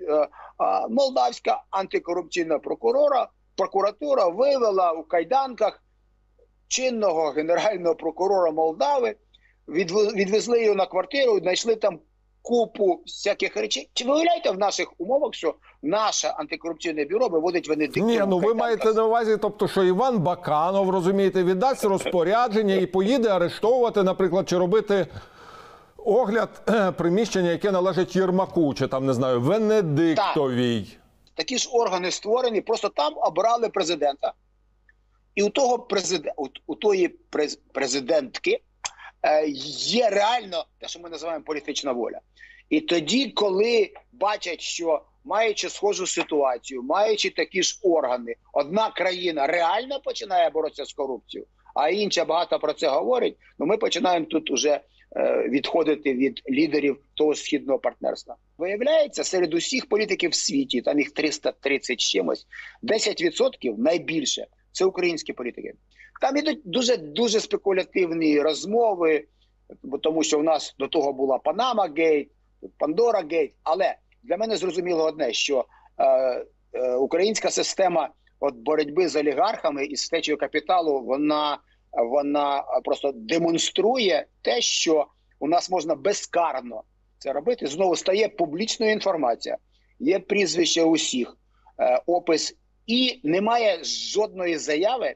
молдавська 0.91 1.63
антикорупційна 1.71 2.59
прокурора 2.59 3.29
прокуратура 3.59 4.29
вивела 4.29 4.93
у 4.93 5.03
кайданках 5.03 5.83
чинного 6.69 7.31
генерального 7.31 7.95
прокурора 7.95 8.51
Молдави, 8.51 9.17
відве- 9.69 10.15
відвезли 10.15 10.63
його 10.63 10.75
на 10.77 10.87
квартиру, 10.87 11.39
знайшли 11.39 11.75
там 11.75 11.99
купу 12.43 13.01
всяких 13.07 13.57
речей. 13.57 13.91
Чи 13.95 14.05
ви 14.05 14.13
уявляєте 14.15 14.51
в 14.51 14.59
наших 14.59 14.89
умовах, 14.99 15.35
що 15.35 15.55
наше 15.83 16.29
антикорупційне 16.29 17.05
бюро 17.05 17.29
виводить 17.29 17.69
Венедиктів? 17.69 18.05
Ні, 18.05 18.23
ну 18.29 18.39
ви 18.39 18.55
маєте 18.55 18.93
на 18.95 19.05
увазі, 19.05 19.37
тобто, 19.43 19.69
що 19.69 19.85
Іван 19.85 20.19
Баканов, 20.19 20.91
розумієте, 20.91 21.45
віддасть 21.45 21.85
розпорядження 21.85 22.75
і 22.75 22.87
поїде 22.87 23.29
арештовувати, 23.29 24.03
наприклад, 24.03 24.49
чи 24.49 24.59
робити 24.59 25.07
огляд 25.97 26.49
е, 26.69 26.93
приміщення, 26.93 27.51
яке 27.51 27.71
належить 27.71 28.17
Єрмаку, 28.17 28.75
чи 28.75 28.87
там 28.89 29.07
не 29.07 29.13
знаю, 29.15 29.41
Венедиктовій. 29.41 30.87
такі 31.35 31.59
ж 31.59 31.69
органи 31.73 32.11
створені, 32.11 32.61
просто 32.61 32.89
там 32.89 33.13
обрали 33.17 33.69
президента. 33.69 34.33
І 35.39 35.43
у 35.43 35.51
того 35.51 35.79
президента, 35.79 36.33
у, 36.67 36.75
тої 36.75 37.09
през, 37.09 37.57
президентки 37.73 38.61
е, 39.23 39.49
є 39.49 40.11
реально 40.11 40.65
те, 40.81 40.89
що 40.89 41.01
ми 41.01 41.11
називаємо 41.11 41.45
політична 41.45 41.93
воля. 41.93 42.21
І 42.71 42.81
тоді, 42.81 43.31
коли 43.31 43.91
бачать, 44.13 44.61
що 44.61 45.03
маючи 45.25 45.69
схожу 45.69 46.07
ситуацію, 46.07 46.83
маючи 46.83 47.31
такі 47.31 47.63
ж 47.63 47.79
органи, 47.83 48.35
одна 48.53 48.91
країна 48.91 49.47
реально 49.47 50.01
починає 50.01 50.51
боротися 50.51 50.85
з 50.85 50.93
корупцією, 50.93 51.47
а 51.75 51.89
інша 51.89 52.25
багато 52.25 52.59
про 52.59 52.73
це 52.73 52.89
говорить. 52.89 53.37
Ну 53.59 53.67
ми 53.67 53.77
починаємо 53.77 54.27
тут 54.27 54.51
уже 54.51 54.81
е, 55.17 55.49
відходити 55.49 56.15
від 56.15 56.43
лідерів 56.51 56.99
того 57.15 57.35
східного 57.35 57.79
партнерства. 57.79 58.37
Виявляється, 58.59 59.25
серед 59.25 59.55
усіх 59.55 59.89
політиків 59.89 60.31
в 60.31 60.35
світі, 60.35 60.81
там 60.81 60.99
їх 60.99 61.11
330 61.11 62.01
з 62.01 62.05
чимось, 62.05 62.47
10% 62.83 63.79
найбільше 63.79 64.47
це 64.73 64.85
українські 64.85 65.33
політики. 65.33 65.73
Там 66.21 66.37
ідуть 66.37 66.61
дуже 66.65 66.97
дуже 66.97 67.41
спекулятивні 67.41 68.41
розмови, 68.41 69.25
бо 69.83 69.99
тому 69.99 70.23
що 70.23 70.39
в 70.39 70.43
нас 70.43 70.75
до 70.79 70.89
того 70.89 71.13
була 71.13 71.39
Панама 71.39 71.89
Гейт, 71.97 72.31
Пандора 72.79 73.25
Гейт. 73.31 73.55
Але 73.63 73.97
для 74.23 74.37
мене 74.37 74.57
зрозуміло 74.57 75.05
одне, 75.05 75.33
що 75.33 75.65
е, 75.99 76.05
е, 76.73 76.95
українська 76.95 77.51
система 77.51 78.09
от 78.41 78.55
боротьби 78.55 79.09
з 79.09 79.17
олігархами 79.17 79.85
і 79.85 79.97
з 79.97 80.09
капіталу, 80.41 81.01
вона, 81.01 81.59
вона 81.93 82.65
просто 82.85 83.13
демонструє 83.15 84.27
те, 84.43 84.61
що 84.61 85.07
у 85.39 85.49
нас 85.49 85.71
можна 85.71 85.95
безкарно 85.95 86.83
це 87.19 87.33
робити. 87.33 87.67
Знову 87.67 87.97
стає 87.97 88.29
публічною 88.29 88.93
інформація, 88.93 89.57
є 89.99 90.19
прізвище 90.19 90.83
усіх, 90.83 91.37
е, 91.81 92.03
опис, 92.07 92.57
і 92.89 93.21
немає 93.25 93.85
жодної 93.85 94.59
заяви 94.59 95.15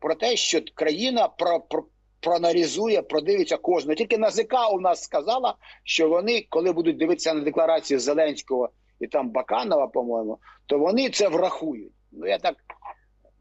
про 0.00 0.14
те, 0.14 0.36
що 0.36 0.60
країна 0.74 1.28
про, 1.28 1.60
про, 1.60 1.84
проаналізує, 2.20 3.02
продивиться 3.02 3.56
кожного. 3.56 3.94
Тільки 3.94 4.18
НАЗК 4.18 4.54
у 4.72 4.80
нас 4.80 5.02
сказала, 5.02 5.54
що 5.84 6.08
вони, 6.08 6.46
коли 6.48 6.72
будуть 6.72 6.96
дивитися 6.96 7.34
на 7.34 7.40
декларацію 7.40 8.00
Зеленського 8.00 8.70
і 9.00 9.06
там 9.06 9.30
Баканова, 9.30 9.86
по-моєму, 9.86 10.38
то 10.66 10.78
вони 10.78 11.10
це 11.10 11.28
врахують. 11.28 11.92
Ну 12.12 12.26
я 12.26 12.38
так 12.38 12.56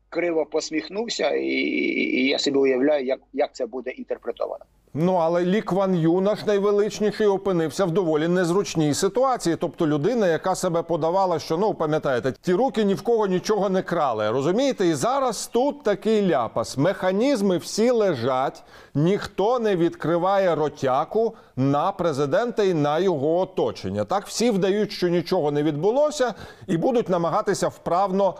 криво 0.10 0.46
посміхнувся, 0.46 1.30
і, 1.30 1.48
і 1.48 2.26
я 2.28 2.40
собі 2.40 2.58
уявляю, 2.58 3.06
як, 3.06 3.20
як 3.34 3.56
це 3.56 3.66
буде 3.66 3.92
інтерпретовано. 3.92 4.66
Ну 4.94 5.16
але 5.16 5.46
Лі 5.46 5.62
Кван 5.62 5.96
Ю, 5.96 6.22
наш 6.22 6.46
найвеличніший, 6.46 7.28
опинився 7.28 7.86
в 7.86 7.92
доволі 7.92 8.28
незручній 8.28 8.94
ситуації. 8.94 9.56
Тобто 9.56 9.88
людина, 9.88 10.28
яка 10.28 10.56
себе 10.56 10.82
подавала, 10.82 11.40
що 11.40 11.58
ну 11.58 11.74
пам'ятаєте, 11.74 12.34
ті 12.42 12.54
руки 12.54 12.84
ні 12.84 12.94
в 12.94 13.02
кого 13.02 13.28
нічого 13.28 13.70
не 13.70 13.82
крали. 13.82 14.32
Розумієте, 14.32 14.88
і 14.88 14.94
зараз 14.94 15.48
тут 15.48 15.84
такий 15.84 16.28
ляпас. 16.28 16.78
Механізми 16.78 17.58
всі 17.58 17.90
лежать, 17.90 18.64
ніхто 18.94 19.60
не 19.60 19.76
відкриває 19.76 20.56
ротяку 20.56 21.34
на 21.56 21.92
президента 21.92 22.64
і 22.64 22.74
на 22.74 23.00
його 23.00 23.40
оточення. 23.40 24.06
Так 24.06 24.28
всі 24.28 24.52
вдають, 24.52 24.92
що 24.92 25.08
нічого 25.08 25.52
не 25.52 25.64
відбулося, 25.64 26.34
і 26.68 26.78
будуть 26.78 27.10
намагатися 27.10 27.68
вправно 27.68 28.36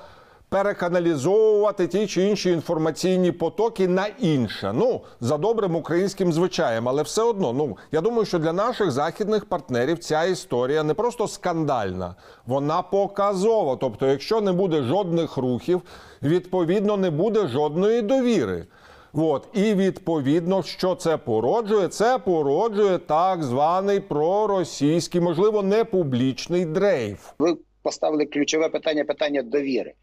переканалізовувати 0.51 1.88
ті 1.88 2.08
чи 2.08 2.24
інші 2.24 2.50
інформаційні 2.50 3.31
потоки 3.31 3.88
на 3.88 4.08
інше. 4.08 4.74
Ну 4.75 5.01
за 5.20 5.38
добрим 5.38 5.75
українським 5.75 6.34
звичаєм, 6.34 6.89
але 6.89 7.03
все 7.03 7.22
одно. 7.22 7.53
Ну 7.53 7.77
я 7.91 8.01
думаю, 8.01 8.25
що 8.25 8.39
для 8.39 8.53
наших 8.53 8.91
західних 8.91 9.46
партнерів 9.46 10.00
ця 10.00 10.24
історія 10.24 10.84
не 10.84 10.93
просто 10.93 11.27
скандальна, 11.27 12.15
вона 12.46 12.81
показова. 12.81 13.75
Тобто, 13.75 14.08
якщо 14.08 14.41
не 14.41 14.51
буде 14.51 14.81
жодних 14.81 15.38
рухів, 15.38 15.81
відповідно 16.24 16.98
не 16.98 17.10
буде 17.10 17.48
жодної 17.48 18.01
довіри. 18.01 18.65
От 19.13 19.48
і 19.53 19.74
відповідно, 19.74 20.63
що 20.63 20.96
це 20.96 21.17
породжує? 21.17 21.88
Це 21.88 22.17
породжує 22.17 22.98
так 22.98 23.43
званий 23.43 24.00
проросійський, 24.00 25.22
можливо, 25.22 25.63
не 25.63 25.84
публічний 25.84 26.65
дрейф. 26.65 27.29
Ви 27.39 27.58
поставили 27.84 28.25
ключове 28.25 28.70
питання 28.70 29.03
питання 29.03 29.41
довіри. 29.41 29.93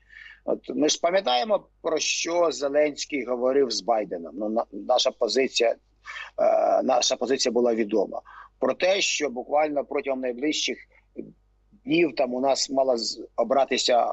От 0.48 0.76
ми 0.76 0.88
ж 0.88 1.00
пам'ятаємо 1.02 1.66
про 1.82 1.98
що 1.98 2.50
Зеленський 2.50 3.24
говорив 3.24 3.70
з 3.70 3.80
Байденом. 3.80 4.34
Ну 4.38 4.48
на, 4.48 4.64
наша 4.72 5.10
позиція, 5.10 5.70
е, 5.70 6.82
наша 6.82 7.16
позиція 7.16 7.52
була 7.52 7.74
відома 7.74 8.22
про 8.58 8.74
те, 8.74 9.00
що 9.00 9.30
буквально 9.30 9.84
протягом 9.84 10.20
найближчих 10.20 10.78
днів 11.84 12.14
там 12.16 12.34
у 12.34 12.40
нас 12.40 12.70
мало 12.70 12.96
обратися 13.36 14.02
е, 14.02 14.08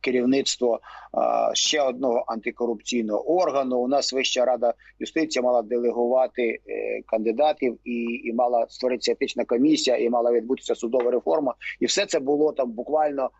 керівництво 0.00 0.80
е, 0.80 1.18
ще 1.54 1.82
одного 1.82 2.24
антикорупційного 2.26 3.30
органу. 3.30 3.78
У 3.78 3.88
нас 3.88 4.12
Вища 4.12 4.44
рада 4.44 4.74
юстиції 4.98 5.42
мала 5.42 5.62
делегувати 5.62 6.42
е, 6.42 7.02
кандидатів 7.06 7.78
і, 7.84 8.02
і 8.24 8.32
мала 8.32 8.66
створитися 8.68 9.12
етична 9.12 9.44
комісія, 9.44 9.96
і 9.96 10.10
мала 10.10 10.32
відбутися 10.32 10.74
судова 10.74 11.10
реформа. 11.10 11.54
І 11.80 11.86
все 11.86 12.06
це 12.06 12.20
було 12.20 12.52
там 12.52 12.70
буквально 12.70 13.30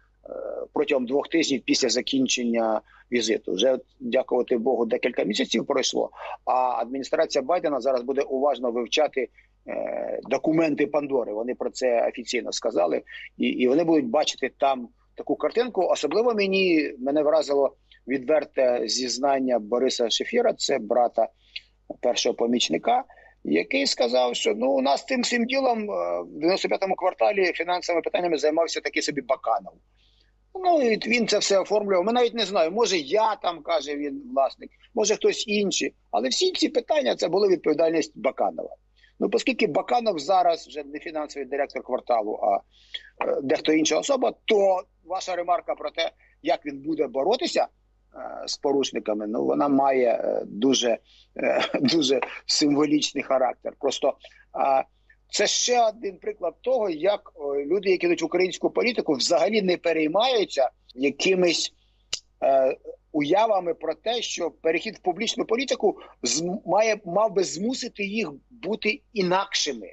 протягом 0.72 1.06
двох 1.06 1.28
тижнів 1.28 1.62
після 1.64 1.88
закінчення 1.88 2.80
візиту. 3.12 3.52
Вже 3.52 3.78
дякувати 4.00 4.58
Богу, 4.58 4.86
декілька 4.86 5.24
місяців 5.24 5.66
пройшло. 5.66 6.10
А 6.44 6.52
адміністрація 6.52 7.42
Байдена 7.42 7.80
зараз 7.80 8.02
буде 8.02 8.22
уважно 8.22 8.70
вивчати 8.70 9.28
е, 9.68 10.20
документи 10.22 10.86
Пандори. 10.86 11.32
Вони 11.32 11.54
про 11.54 11.70
це 11.70 12.08
офіційно 12.08 12.52
сказали, 12.52 13.02
і, 13.38 13.46
і 13.46 13.68
вони 13.68 13.84
будуть 13.84 14.08
бачити 14.08 14.50
там 14.58 14.88
таку 15.14 15.36
картинку. 15.36 15.82
Особливо 15.82 16.34
мені 16.34 16.94
мене 16.98 17.22
вразило 17.22 17.76
відверте 18.08 18.82
зізнання 18.84 19.58
Бориса 19.58 20.10
Шефіра, 20.10 20.52
це 20.52 20.78
брата 20.78 21.28
першого 22.00 22.34
помічника. 22.34 23.04
Який 23.44 23.86
сказав, 23.86 24.36
що 24.36 24.54
ну 24.54 24.70
у 24.70 24.82
нас 24.82 25.04
тим 25.04 25.22
всім 25.22 25.44
ділом 25.44 25.90
е, 25.90 26.20
в 26.20 26.44
95-му 26.44 26.94
кварталі 26.94 27.52
фінансовими 27.52 28.02
питаннями 28.02 28.38
займався 28.38 28.80
такий 28.80 29.02
собі 29.02 29.20
Баканов. 29.20 29.72
Ну 30.54 30.82
і 30.82 30.96
він 31.08 31.28
це 31.28 31.38
все 31.38 31.58
оформлював. 31.58 32.04
Ми 32.04 32.12
навіть 32.12 32.34
не 32.34 32.44
знаю. 32.44 32.70
Може, 32.70 32.96
я 32.96 33.36
там 33.36 33.62
каже 33.62 33.96
він 33.96 34.22
власник, 34.34 34.70
може 34.94 35.14
хтось 35.14 35.48
інший. 35.48 35.94
Але 36.10 36.28
всі 36.28 36.52
ці 36.52 36.68
питання 36.68 37.16
це 37.16 37.28
була 37.28 37.48
відповідальність 37.48 38.12
Баканова. 38.14 38.76
Ну, 39.20 39.30
оскільки 39.32 39.66
Баканов 39.66 40.18
зараз 40.18 40.68
вже 40.68 40.84
не 40.84 40.98
фінансовий 40.98 41.48
директор 41.48 41.82
кварталу, 41.82 42.40
а 42.42 42.56
е, 42.56 43.40
дехто 43.42 43.72
інша 43.72 43.98
особа, 43.98 44.32
то 44.44 44.82
ваша 45.04 45.36
ремарка 45.36 45.74
про 45.74 45.90
те, 45.90 46.10
як 46.42 46.66
він 46.66 46.82
буде 46.82 47.06
боротися 47.06 47.62
е, 47.62 47.68
з 48.46 48.56
порушниками, 48.56 49.26
ну 49.26 49.44
вона 49.44 49.68
має 49.68 50.08
е, 50.08 50.42
дуже, 50.46 50.98
е, 51.36 51.62
дуже 51.80 52.20
символічний 52.46 53.24
характер. 53.24 53.72
Просто 53.80 54.08
е, 54.08 54.84
це 55.30 55.46
ще 55.46 55.88
один 55.88 56.18
приклад 56.18 56.54
того, 56.60 56.90
як 56.90 57.32
е, 57.36 57.64
люди, 57.64 57.90
які 57.90 58.06
йдуть 58.06 58.22
українську 58.22 58.70
політику, 58.70 59.12
взагалі 59.12 59.62
не 59.62 59.76
переймаються 59.76 60.70
якимись 60.94 61.72
е, 62.42 62.76
уявами 63.12 63.74
про 63.74 63.94
те, 63.94 64.22
що 64.22 64.50
перехід 64.50 64.96
в 64.96 65.00
публічну 65.00 65.44
політику 65.44 65.98
має 66.66 67.00
мав 67.04 67.32
би 67.32 67.44
змусити 67.44 68.04
їх 68.04 68.30
бути 68.50 69.00
інакшими. 69.12 69.92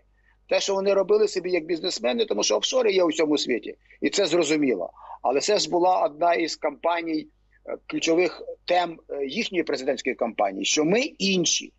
Те, 0.50 0.60
що 0.60 0.76
вони 0.76 0.94
робили 0.94 1.28
собі 1.28 1.52
як 1.52 1.66
бізнесмени, 1.66 2.26
тому 2.26 2.44
що 2.44 2.58
офшори 2.58 2.92
є 2.92 3.04
у 3.04 3.08
всьому 3.08 3.38
світі, 3.38 3.76
і 4.02 4.10
це 4.10 4.26
зрозуміло. 4.26 4.92
Але 5.22 5.40
це 5.40 5.60
ж 5.60 5.70
була 5.70 6.06
одна 6.06 6.34
із 6.34 6.56
кампаній 6.56 7.28
е, 7.66 7.78
ключових 7.88 8.42
тем 8.66 9.00
е, 9.10 9.26
їхньої 9.26 9.64
президентської 9.64 10.16
кампанії, 10.16 10.66
що 10.66 10.86
ми 10.86 11.00
інші, 11.02 11.74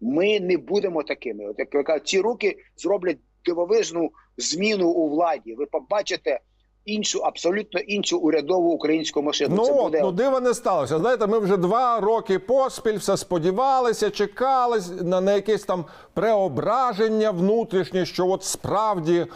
ми 0.00 0.40
не 0.40 0.56
будемо 0.56 1.02
такими. 1.02 1.46
От 1.46 1.58
як 1.58 1.74
ви 1.74 1.82
кажете, 1.82 2.06
ці 2.06 2.20
руки 2.20 2.56
зроблять 2.76 3.18
дивовижну 3.44 4.10
зміну 4.36 4.88
у 4.88 5.08
владі. 5.08 5.54
Ви 5.54 5.66
побачите 5.66 6.40
іншу, 6.84 7.18
абсолютно 7.18 7.80
іншу 7.80 8.18
урядову 8.18 8.70
українську 8.70 9.22
машину. 9.22 9.56
Ну 9.56 9.66
це 9.66 9.72
буде 9.72 10.00
ну 10.02 10.12
дива 10.12 10.40
не 10.40 10.54
сталося. 10.54 10.98
Знаєте, 10.98 11.26
ми 11.26 11.38
вже 11.38 11.56
два 11.56 12.00
роки 12.00 12.38
поспіль 12.38 12.96
все 12.98 13.16
сподівалися, 13.16 14.10
чекали 14.10 14.80
на, 15.02 15.20
на 15.20 15.32
якесь 15.32 15.64
там 15.64 15.84
преображення 16.14 17.30
внутрішнє, 17.30 18.06
що 18.06 18.28
от 18.28 18.44
справді 18.44 19.26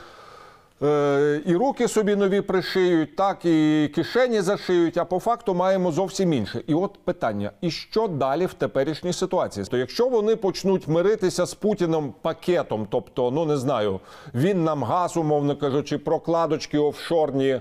і 1.47 1.57
руки 1.57 1.89
собі 1.89 2.17
нові 2.17 2.41
пришиють, 2.41 3.17
так 3.17 3.45
і 3.45 3.91
кишені 3.95 4.41
зашиють, 4.41 4.97
а 4.97 5.05
по 5.05 5.19
факту 5.19 5.55
маємо 5.55 5.93
зовсім 5.93 6.33
інше. 6.33 6.63
І 6.67 6.75
от 6.75 6.99
питання: 7.05 7.51
і 7.61 7.71
що 7.71 8.09
далі 8.09 8.47
в 8.47 8.55
теперішній 8.55 9.13
ситуації? 9.13 9.67
То 9.67 9.77
якщо 9.77 10.09
вони 10.09 10.37
почнуть 10.37 10.89
миритися 10.89 11.47
з 11.47 11.55
Путіним 11.55 12.15
пакетом, 12.23 12.87
тобто, 12.91 13.31
ну 13.31 13.45
не 13.45 13.57
знаю, 13.57 14.01
він 14.35 14.65
нам 14.65 14.85
газ, 14.85 15.17
умовно 15.17 15.57
кажучи, 15.57 15.99
прокладочки 15.99 16.79
офшорні 16.79 17.61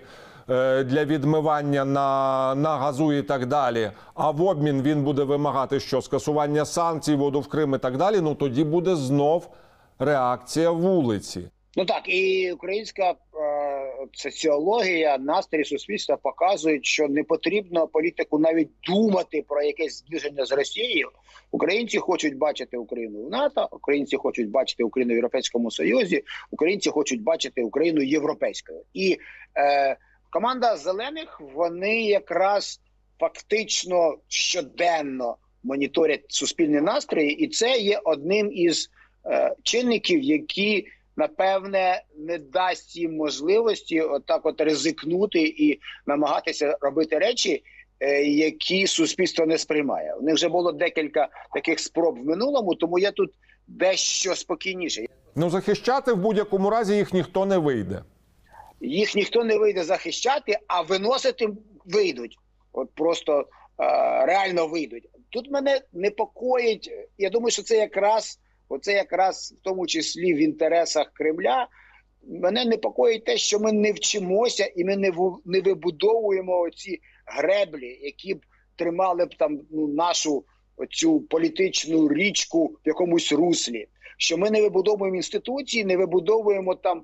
е, 0.49 0.83
для 0.83 1.05
відмивання 1.05 1.85
на, 1.85 2.55
на 2.55 2.77
газу 2.77 3.13
і 3.13 3.21
так 3.21 3.45
далі. 3.45 3.91
А 4.13 4.31
в 4.31 4.41
обмін 4.41 4.81
він 4.81 5.03
буде 5.03 5.23
вимагати 5.23 5.79
що 5.79 6.01
скасування 6.01 6.65
санкцій, 6.65 7.15
воду 7.15 7.39
в 7.39 7.47
Крим 7.47 7.75
і 7.75 7.77
так 7.77 7.97
далі. 7.97 8.21
Ну 8.21 8.35
тоді 8.35 8.63
буде 8.63 8.95
знов 8.95 9.47
реакція 9.99 10.71
вулиці. 10.71 11.49
Ну 11.75 11.85
так, 11.85 12.03
і 12.05 12.51
українська 12.51 13.11
е, 13.11 13.15
соціологія, 14.11 15.17
настрій 15.17 15.63
суспільства 15.63 16.17
показують, 16.17 16.85
що 16.85 17.07
не 17.07 17.23
потрібно 17.23 17.87
політику 17.87 18.39
навіть 18.39 18.69
думати 18.87 19.45
про 19.47 19.63
якесь 19.63 19.97
зближення 19.97 20.45
з 20.45 20.51
Росією. 20.51 21.09
Українці 21.51 21.97
хочуть 21.97 22.37
бачити 22.37 22.77
Україну 22.77 23.25
в 23.25 23.29
НАТО, 23.29 23.69
українці 23.71 24.17
хочуть 24.17 24.49
бачити 24.49 24.83
Україну 24.83 25.13
в 25.13 25.15
Європейському 25.15 25.71
Союзі, 25.71 26.23
українці 26.51 26.89
хочуть 26.89 27.21
бачити 27.21 27.63
Україну 27.63 28.01
європейською. 28.01 28.81
І 28.93 29.17
е, 29.57 29.97
команда 30.29 30.77
зелених 30.77 31.41
вони 31.55 32.01
якраз 32.01 32.81
фактично 33.19 34.17
щоденно 34.27 35.37
моніторять 35.63 36.25
суспільні 36.27 36.81
настрої, 36.81 37.29
і 37.29 37.47
це 37.47 37.77
є 37.77 38.01
одним 38.03 38.51
із 38.51 38.89
е, 39.25 39.55
чинників, 39.63 40.21
які 40.21 40.87
напевне 41.17 42.03
не 42.17 42.37
дасть 42.37 42.95
їм 42.95 43.15
можливості 43.15 44.01
отак, 44.01 44.45
от 44.45 44.61
ризикнути 44.61 45.41
і 45.41 45.79
намагатися 46.05 46.77
робити 46.81 47.19
речі, 47.19 47.63
е, 47.99 48.23
які 48.23 48.87
суспільство 48.87 49.45
не 49.45 49.57
сприймає. 49.57 50.15
У 50.15 50.21
них 50.21 50.35
вже 50.35 50.49
було 50.49 50.71
декілька 50.71 51.27
таких 51.53 51.79
спроб 51.79 52.19
в 52.19 52.25
минулому, 52.25 52.75
тому 52.75 52.99
я 52.99 53.11
тут 53.11 53.33
дещо 53.67 54.35
спокійніше. 54.35 55.05
Ну 55.35 55.49
захищати 55.49 56.13
в 56.13 56.17
будь-якому 56.17 56.69
разі 56.69 56.95
їх 56.95 57.13
ніхто 57.13 57.45
не 57.45 57.57
вийде. 57.57 58.03
Їх 58.81 59.15
ніхто 59.15 59.43
не 59.43 59.57
вийде 59.57 59.83
захищати, 59.83 60.57
а 60.67 60.81
виносити 60.81 61.47
вийдуть. 61.85 62.37
От 62.73 62.89
просто 62.95 63.39
е, 63.39 63.45
реально 64.25 64.67
вийдуть. 64.67 65.09
Тут 65.29 65.51
мене 65.51 65.81
непокоїть. 65.93 66.91
Я 67.17 67.29
думаю, 67.29 67.51
що 67.51 67.63
це 67.63 67.77
якраз 67.77 68.39
оце 68.73 68.93
якраз 68.93 69.55
в 69.59 69.63
тому 69.63 69.87
числі 69.87 70.33
в 70.33 70.37
інтересах 70.37 71.11
Кремля. 71.13 71.67
Мене 72.27 72.65
непокоїть 72.65 73.25
те, 73.25 73.37
що 73.37 73.59
ми 73.59 73.71
не 73.71 73.91
вчимося 73.91 74.71
і 74.75 74.83
ми 74.83 74.95
не 74.95 75.11
не 75.45 75.61
вибудовуємо 75.61 76.59
оці 76.59 76.99
греблі, 77.25 77.99
які 78.01 78.33
б 78.33 78.45
тримали 78.75 79.25
б 79.25 79.35
там 79.35 79.59
ну, 79.71 79.87
нашу 79.87 80.43
цю 80.89 81.21
політичну 81.21 82.13
річку 82.13 82.65
в 82.65 82.87
якомусь 82.87 83.31
руслі. 83.31 83.87
Що 84.17 84.37
ми 84.37 84.51
не 84.51 84.61
вибудовуємо 84.61 85.15
інституції, 85.15 85.85
не 85.85 85.97
вибудовуємо 85.97 86.75
там 86.75 87.03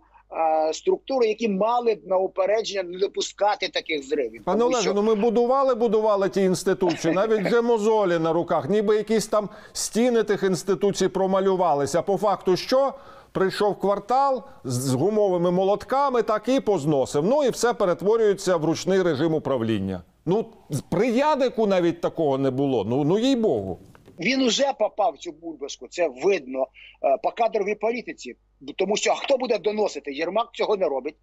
структури, 0.73 1.27
які 1.27 1.47
мали 1.49 1.95
б 1.95 2.07
на 2.07 2.17
упередження 2.17 2.83
не 2.83 2.99
допускати 2.99 3.67
таких 3.67 4.03
зривів. 4.07 4.43
Пане 4.45 4.63
Олеже, 4.63 4.81
що- 4.81 4.93
ну 4.93 5.01
ми 5.03 5.15
будували, 5.15 5.75
будували 5.75 6.29
ті 6.29 6.41
інституції, 6.41 7.13
навіть 7.13 7.45
вже 7.47 7.61
мозолі 7.61 8.19
на 8.19 8.33
руках, 8.33 8.69
ніби 8.69 8.95
якісь 8.95 9.27
там 9.27 9.49
стіни 9.73 10.23
тих 10.23 10.43
інституцій 10.43 11.07
промалювалися. 11.07 12.01
По 12.01 12.17
факту, 12.17 12.57
що 12.57 12.93
прийшов 13.31 13.79
квартал 13.79 14.43
з 14.63 14.93
гумовими 14.93 15.51
молотками, 15.51 16.21
так 16.21 16.47
і 16.49 16.59
позносив. 16.59 17.25
Ну 17.25 17.43
і 17.43 17.49
все 17.49 17.73
перетворюється 17.73 18.57
в 18.57 18.65
ручний 18.65 19.01
режим 19.03 19.33
управління. 19.33 20.01
Ну 20.25 20.45
при 20.89 21.07
Ядику 21.09 21.67
навіть 21.67 22.01
такого 22.01 22.37
не 22.37 22.51
було. 22.51 22.83
Ну 22.85 23.03
ну 23.03 23.19
їй 23.19 23.35
богу. 23.35 23.79
він 24.19 24.41
уже 24.41 24.73
попав 24.79 25.13
в 25.13 25.17
цю 25.17 25.31
бульбашку. 25.31 25.87
Це 25.87 26.09
видно 26.23 26.67
е, 27.03 27.17
по 27.23 27.31
кадровій 27.31 27.75
політиці. 27.75 28.35
Тому 28.77 28.97
що 28.97 29.11
а 29.11 29.15
хто 29.15 29.37
буде 29.37 29.57
доносити? 29.57 30.13
Єрмак 30.13 30.49
цього 30.53 30.77
не 30.77 30.87
робить. 30.89 31.15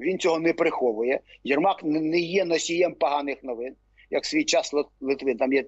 Він 0.00 0.18
цього 0.18 0.38
не 0.38 0.52
приховує. 0.52 1.20
Єрмак 1.44 1.84
не- 1.84 2.18
є 2.18 2.44
носієм 2.44 2.94
поганих 2.94 3.42
новин, 3.42 3.74
як 4.10 4.24
свій 4.26 4.44
час 4.44 4.72
Лит- 4.74 4.86
Литвин. 5.00 5.36
Там 5.36 5.52
є, 5.52 5.64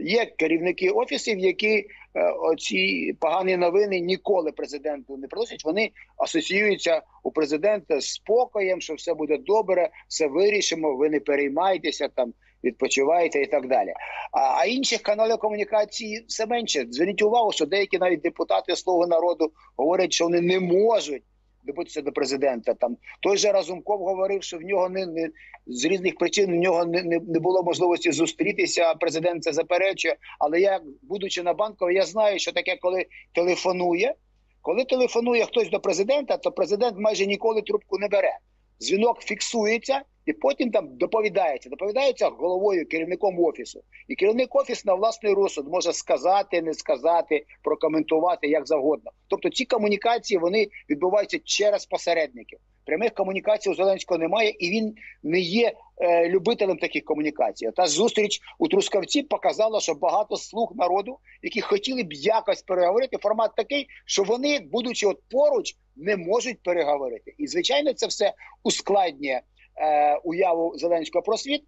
є 0.00 0.26
керівники 0.26 0.90
офісів, 0.90 1.38
які 1.38 1.86
е, 2.14 2.30
оці 2.30 3.12
погані 3.20 3.56
новини 3.56 4.00
ніколи 4.00 4.52
президенту 4.52 5.16
не 5.16 5.28
приносять. 5.28 5.64
Вони 5.64 5.90
асоціюються 6.16 7.02
у 7.22 7.30
президента 7.30 8.00
з 8.00 8.08
спокоєм, 8.08 8.80
що 8.80 8.94
все 8.94 9.14
буде 9.14 9.38
добре, 9.38 9.90
все 10.08 10.26
вирішимо. 10.26 10.96
Ви 10.96 11.10
не 11.10 11.20
переймайтеся 11.20 12.08
там. 12.08 12.34
Відпочиваєте 12.64 13.42
і 13.42 13.46
так 13.46 13.68
далі. 13.68 13.94
А, 14.32 14.40
а 14.40 14.64
інших 14.64 15.02
каналів 15.02 15.38
комунікації 15.38 16.24
все 16.28 16.46
менше. 16.46 16.86
Зверніть 16.90 17.22
увагу, 17.22 17.52
що 17.52 17.66
деякі 17.66 17.98
навіть 17.98 18.20
депутати 18.20 18.76
Слуги 18.76 19.06
народу 19.06 19.52
говорять, 19.76 20.12
що 20.12 20.24
вони 20.24 20.40
не 20.40 20.60
можуть 20.60 21.22
добитися 21.64 22.02
до 22.02 22.12
президента. 22.12 22.74
Там 22.74 22.96
той 23.20 23.36
же 23.36 23.52
Разумков 23.52 24.00
говорив, 24.00 24.42
що 24.42 24.58
в 24.58 24.62
нього 24.62 24.88
не, 24.88 25.06
не 25.06 25.28
з 25.66 25.84
різних 25.84 26.16
причин 26.16 26.50
в 26.50 26.54
нього 26.54 26.84
не, 26.84 27.02
не, 27.02 27.20
не 27.28 27.40
було 27.40 27.62
можливості 27.62 28.12
зустрітися. 28.12 28.94
Президент 28.94 29.42
це 29.42 29.52
заперечує. 29.52 30.16
Але 30.38 30.60
я, 30.60 30.80
будучи 31.02 31.42
на 31.42 31.52
банковій, 31.54 31.94
я 31.94 32.04
знаю, 32.04 32.38
що 32.38 32.52
таке, 32.52 32.76
коли 32.80 33.06
телефонує. 33.34 34.14
Коли 34.62 34.84
телефонує 34.84 35.44
хтось 35.44 35.70
до 35.70 35.80
президента, 35.80 36.36
то 36.36 36.52
президент 36.52 36.98
майже 36.98 37.26
ніколи 37.26 37.62
трубку 37.62 37.98
не 37.98 38.08
бере. 38.08 38.38
Дзвінок 38.80 39.20
фіксується, 39.20 40.02
і 40.26 40.32
потім 40.32 40.70
там 40.70 40.88
доповідається. 40.96 41.70
Доповідається 41.70 42.28
головою, 42.28 42.88
керівником 42.88 43.40
офісу. 43.40 43.82
І 44.08 44.14
керівник 44.14 44.54
офіс 44.54 44.84
на 44.84 44.94
власний 44.94 45.32
розсуд 45.32 45.68
може 45.68 45.92
сказати, 45.92 46.62
не 46.62 46.74
сказати, 46.74 47.44
прокоментувати 47.62 48.48
як 48.48 48.66
завгодно. 48.66 49.10
Тобто 49.28 49.50
ці 49.50 49.64
комунікації 49.64 50.38
вони 50.38 50.68
відбуваються 50.90 51.38
через 51.44 51.86
посередників. 51.86 52.58
Прямих 52.86 53.14
комунікацій 53.14 53.70
у 53.70 53.74
Зеленського 53.74 54.18
немає, 54.18 54.54
і 54.58 54.70
він 54.70 54.94
не 55.22 55.40
є 55.40 55.72
е, 55.98 56.28
любителем 56.28 56.76
таких 56.76 57.04
комунікацій. 57.04 57.70
Та 57.76 57.86
зустріч 57.86 58.40
у 58.58 58.68
Трускавці 58.68 59.22
показала, 59.22 59.80
що 59.80 59.94
багато 59.94 60.36
слуг 60.36 60.72
народу, 60.76 61.18
які 61.42 61.60
хотіли 61.60 62.02
б 62.02 62.12
якось 62.12 62.62
переговорити, 62.62 63.16
формат 63.16 63.50
такий, 63.56 63.86
що 64.06 64.22
вони, 64.22 64.60
будучи 64.72 65.06
от 65.06 65.20
поруч, 65.30 65.76
не 65.96 66.16
можуть 66.16 66.62
переговорити. 66.62 67.34
І 67.38 67.46
звичайно, 67.46 67.92
це 67.92 68.06
все 68.06 68.32
ускладнює 68.62 69.40
е, 69.76 70.16
уяву 70.24 70.72
Зеленського 70.78 71.22
про 71.22 71.36
світ. 71.36 71.62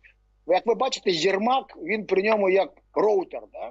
Як 0.46 0.66
ви 0.66 0.74
бачите, 0.74 1.10
Єрмак 1.10 1.78
він 1.84 2.06
при 2.06 2.22
ньому 2.22 2.50
як 2.50 2.70
роутер, 2.94 3.42
да? 3.52 3.70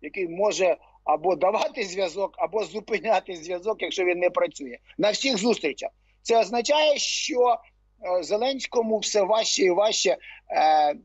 який 0.00 0.28
може 0.28 0.76
або 1.04 1.36
давати 1.36 1.84
зв'язок, 1.84 2.34
або 2.38 2.64
зупиняти 2.64 3.36
зв'язок, 3.36 3.82
якщо 3.82 4.04
він 4.04 4.18
не 4.18 4.30
працює 4.30 4.78
на 4.98 5.10
всіх 5.10 5.38
зустрічах. 5.38 5.90
Це 6.22 6.40
означає, 6.40 6.98
що 6.98 7.56
е, 8.18 8.22
Зеленському 8.22 8.98
все 8.98 9.22
важче 9.22 9.62
і 9.62 9.70
важче, 9.70 10.10
е, 10.10 10.90
е, 10.90 10.96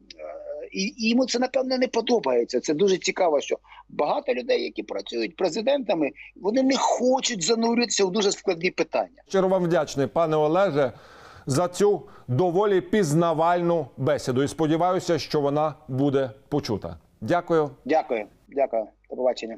і, 0.72 1.10
йому 1.10 1.26
це 1.26 1.39
напевне 1.39 1.78
не 1.78 1.88
подобається. 1.88 2.60
Це 2.60 2.74
дуже 2.74 2.98
цікаво, 2.98 3.42
що 3.42 3.58
багато 3.89 4.34
людей, 4.34 4.63
які 4.63 4.84
працюють 4.84 5.36
президентами, 5.36 6.12
вони 6.36 6.63
не 6.63 6.78
хочуть 6.78 7.44
зануритися 7.44 8.06
в 8.06 8.12
дуже 8.12 8.32
складні 8.32 8.72
питання. 8.72 9.24
Щиро 9.28 9.48
вам 9.48 9.63
вдячний, 9.63 10.08
пане 10.08 10.36
Олеже, 10.36 10.92
за 11.45 11.67
цю 11.67 12.02
доволі 12.28 12.82
пізнавальну 12.82 13.88
бесіду. 13.97 14.43
І 14.43 14.47
сподіваюся, 14.47 15.19
що 15.19 15.41
вона 15.41 15.73
буде 15.88 16.32
почута. 16.49 16.97
Дякую. 17.21 17.69
Дякую, 17.86 18.25
дякую, 18.49 18.88
до 19.10 19.15
побачення. 19.15 19.58